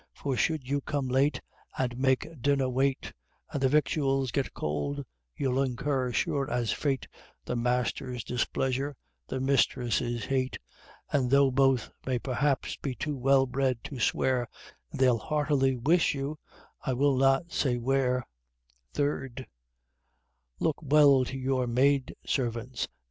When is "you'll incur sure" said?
5.35-6.49